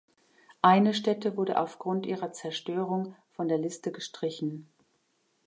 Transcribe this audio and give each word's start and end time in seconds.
Eine 0.63 0.95
Stätte 0.95 1.37
wurde 1.37 1.59
aufgrund 1.59 2.07
ihrer 2.07 2.31
Zerstörung 2.31 3.15
von 3.33 3.47
der 3.47 3.59
Liste 3.59 3.91
gestrichen. 3.91 4.67